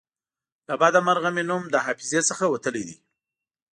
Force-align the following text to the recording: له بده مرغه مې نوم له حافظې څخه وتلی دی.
له 0.67 0.73
بده 0.81 0.99
مرغه 1.07 1.29
مې 1.35 1.43
نوم 1.49 1.63
له 1.73 1.79
حافظې 1.85 2.21
څخه 2.29 2.43
وتلی 2.53 2.83
دی. 2.87 2.97